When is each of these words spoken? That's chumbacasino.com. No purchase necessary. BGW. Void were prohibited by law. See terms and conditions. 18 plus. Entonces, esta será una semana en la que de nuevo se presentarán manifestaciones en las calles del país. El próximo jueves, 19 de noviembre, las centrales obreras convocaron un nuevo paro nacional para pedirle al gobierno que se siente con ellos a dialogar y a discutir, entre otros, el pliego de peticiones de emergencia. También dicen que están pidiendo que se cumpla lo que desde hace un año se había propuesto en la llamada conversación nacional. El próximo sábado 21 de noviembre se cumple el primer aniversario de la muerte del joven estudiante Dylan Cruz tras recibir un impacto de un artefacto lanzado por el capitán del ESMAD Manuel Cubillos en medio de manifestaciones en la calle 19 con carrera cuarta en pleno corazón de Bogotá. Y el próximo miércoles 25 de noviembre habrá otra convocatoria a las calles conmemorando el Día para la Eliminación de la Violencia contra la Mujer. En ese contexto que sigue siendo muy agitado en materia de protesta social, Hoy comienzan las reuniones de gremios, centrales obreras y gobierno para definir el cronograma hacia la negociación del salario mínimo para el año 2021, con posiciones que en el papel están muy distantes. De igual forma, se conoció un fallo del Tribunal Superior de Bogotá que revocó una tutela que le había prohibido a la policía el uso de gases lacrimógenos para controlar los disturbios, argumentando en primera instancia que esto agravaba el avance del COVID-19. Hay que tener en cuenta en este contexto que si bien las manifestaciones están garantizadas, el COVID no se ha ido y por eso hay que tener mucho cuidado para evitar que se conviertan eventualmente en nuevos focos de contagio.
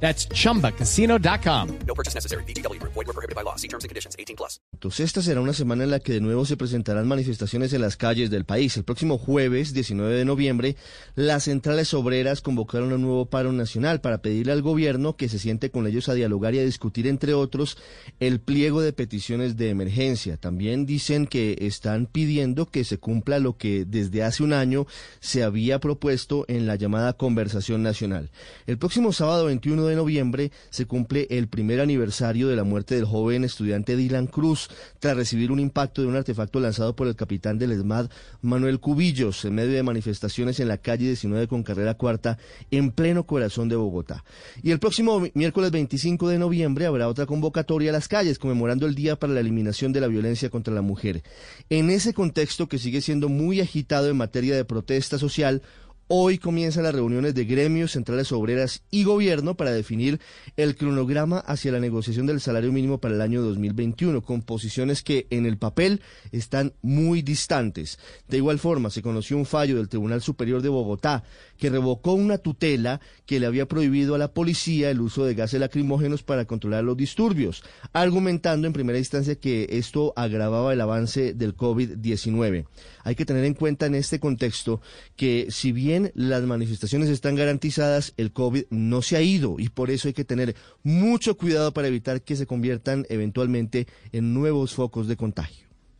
That's 0.00 0.28
chumbacasino.com. 0.28 1.68
No 1.86 1.94
purchase 1.94 2.14
necessary. 2.14 2.44
BGW. 2.44 2.80
Void 2.82 3.06
were 3.06 3.12
prohibited 3.12 3.34
by 3.34 3.42
law. 3.42 3.56
See 3.56 3.68
terms 3.68 3.84
and 3.84 3.90
conditions. 3.90 4.14
18 4.18 4.36
plus. 4.36 4.60
Entonces, 4.74 5.06
esta 5.06 5.22
será 5.22 5.40
una 5.40 5.54
semana 5.54 5.84
en 5.84 5.90
la 5.90 6.00
que 6.00 6.12
de 6.12 6.20
nuevo 6.20 6.44
se 6.44 6.56
presentarán 6.56 7.08
manifestaciones 7.08 7.72
en 7.72 7.80
las 7.80 7.96
calles 7.96 8.30
del 8.30 8.44
país. 8.44 8.76
El 8.76 8.84
próximo 8.84 9.16
jueves, 9.16 9.72
19 9.72 10.14
de 10.14 10.24
noviembre, 10.26 10.76
las 11.14 11.44
centrales 11.44 11.94
obreras 11.94 12.42
convocaron 12.42 12.92
un 12.92 13.00
nuevo 13.00 13.26
paro 13.26 13.52
nacional 13.52 14.02
para 14.02 14.18
pedirle 14.18 14.52
al 14.52 14.60
gobierno 14.60 15.16
que 15.16 15.30
se 15.30 15.38
siente 15.38 15.70
con 15.70 15.86
ellos 15.86 16.10
a 16.10 16.14
dialogar 16.14 16.54
y 16.54 16.58
a 16.58 16.64
discutir, 16.64 17.06
entre 17.06 17.32
otros, 17.32 17.78
el 18.20 18.40
pliego 18.40 18.82
de 18.82 18.92
peticiones 18.92 19.56
de 19.56 19.70
emergencia. 19.70 20.36
También 20.36 20.84
dicen 20.84 21.26
que 21.26 21.56
están 21.62 22.04
pidiendo 22.04 22.66
que 22.66 22.84
se 22.84 22.98
cumpla 22.98 23.38
lo 23.38 23.56
que 23.56 23.86
desde 23.86 24.22
hace 24.22 24.42
un 24.42 24.52
año 24.52 24.86
se 25.20 25.42
había 25.42 25.80
propuesto 25.80 26.44
en 26.48 26.66
la 26.66 26.76
llamada 26.76 27.14
conversación 27.14 27.82
nacional. 27.82 28.30
El 28.66 28.76
próximo 28.76 29.12
sábado 29.12 29.46
21 29.46 29.85
de 29.85 29.85
noviembre 29.94 30.50
se 30.70 30.86
cumple 30.86 31.28
el 31.30 31.46
primer 31.46 31.80
aniversario 31.80 32.48
de 32.48 32.56
la 32.56 32.64
muerte 32.64 32.96
del 32.96 33.04
joven 33.04 33.44
estudiante 33.44 33.94
Dylan 33.94 34.26
Cruz 34.26 34.68
tras 34.98 35.16
recibir 35.16 35.52
un 35.52 35.60
impacto 35.60 36.02
de 36.02 36.08
un 36.08 36.16
artefacto 36.16 36.58
lanzado 36.58 36.96
por 36.96 37.06
el 37.06 37.14
capitán 37.14 37.58
del 37.58 37.72
ESMAD 37.72 38.10
Manuel 38.42 38.80
Cubillos 38.80 39.44
en 39.44 39.54
medio 39.54 39.74
de 39.74 39.82
manifestaciones 39.82 40.58
en 40.58 40.68
la 40.68 40.78
calle 40.78 41.06
19 41.06 41.46
con 41.46 41.62
carrera 41.62 41.94
cuarta 41.94 42.38
en 42.70 42.90
pleno 42.90 43.26
corazón 43.26 43.68
de 43.68 43.76
Bogotá. 43.76 44.24
Y 44.62 44.70
el 44.70 44.78
próximo 44.78 45.22
miércoles 45.34 45.70
25 45.70 46.28
de 46.28 46.38
noviembre 46.38 46.86
habrá 46.86 47.08
otra 47.08 47.26
convocatoria 47.26 47.90
a 47.90 47.92
las 47.92 48.08
calles 48.08 48.38
conmemorando 48.38 48.86
el 48.86 48.94
Día 48.94 49.16
para 49.16 49.32
la 49.32 49.40
Eliminación 49.40 49.92
de 49.92 50.00
la 50.00 50.08
Violencia 50.08 50.50
contra 50.50 50.74
la 50.74 50.82
Mujer. 50.82 51.22
En 51.70 51.90
ese 51.90 52.14
contexto 52.14 52.68
que 52.68 52.78
sigue 52.78 53.00
siendo 53.00 53.28
muy 53.28 53.60
agitado 53.60 54.08
en 54.08 54.16
materia 54.16 54.56
de 54.56 54.64
protesta 54.64 55.18
social, 55.18 55.62
Hoy 56.08 56.38
comienzan 56.38 56.84
las 56.84 56.94
reuniones 56.94 57.34
de 57.34 57.44
gremios, 57.46 57.90
centrales 57.90 58.30
obreras 58.30 58.84
y 58.92 59.02
gobierno 59.02 59.56
para 59.56 59.72
definir 59.72 60.20
el 60.56 60.76
cronograma 60.76 61.40
hacia 61.40 61.72
la 61.72 61.80
negociación 61.80 62.26
del 62.26 62.40
salario 62.40 62.70
mínimo 62.70 62.98
para 62.98 63.16
el 63.16 63.20
año 63.20 63.42
2021, 63.42 64.22
con 64.22 64.42
posiciones 64.42 65.02
que 65.02 65.26
en 65.30 65.46
el 65.46 65.58
papel 65.58 66.00
están 66.30 66.74
muy 66.80 67.22
distantes. 67.22 67.98
De 68.28 68.36
igual 68.36 68.60
forma, 68.60 68.90
se 68.90 69.02
conoció 69.02 69.36
un 69.36 69.46
fallo 69.46 69.78
del 69.78 69.88
Tribunal 69.88 70.22
Superior 70.22 70.62
de 70.62 70.68
Bogotá 70.68 71.24
que 71.58 71.70
revocó 71.70 72.12
una 72.12 72.38
tutela 72.38 73.00
que 73.24 73.40
le 73.40 73.46
había 73.46 73.66
prohibido 73.66 74.14
a 74.14 74.18
la 74.18 74.32
policía 74.32 74.90
el 74.90 75.00
uso 75.00 75.24
de 75.24 75.34
gases 75.34 75.58
lacrimógenos 75.58 76.22
para 76.22 76.44
controlar 76.44 76.84
los 76.84 76.96
disturbios, 76.96 77.64
argumentando 77.92 78.68
en 78.68 78.72
primera 78.72 79.00
instancia 79.00 79.34
que 79.34 79.66
esto 79.70 80.12
agravaba 80.14 80.72
el 80.72 80.80
avance 80.80 81.34
del 81.34 81.56
COVID-19. 81.56 82.64
Hay 83.02 83.14
que 83.16 83.24
tener 83.24 83.44
en 83.44 83.54
cuenta 83.54 83.86
en 83.86 83.96
este 83.96 84.20
contexto 84.20 84.80
que 85.16 85.48
si 85.50 85.72
bien 86.00 86.12
las 86.14 86.42
manifestaciones 86.42 87.08
están 87.08 87.34
garantizadas, 87.34 88.12
el 88.16 88.32
COVID 88.32 88.64
no 88.70 89.02
se 89.02 89.16
ha 89.16 89.22
ido 89.22 89.56
y 89.58 89.68
por 89.68 89.90
eso 89.90 90.08
hay 90.08 90.14
que 90.14 90.24
tener 90.24 90.54
mucho 90.82 91.36
cuidado 91.36 91.72
para 91.72 91.88
evitar 91.88 92.22
que 92.22 92.36
se 92.36 92.46
conviertan 92.46 93.06
eventualmente 93.08 93.86
en 94.12 94.34
nuevos 94.34 94.74
focos 94.74 95.08
de 95.08 95.16
contagio. 95.16 95.65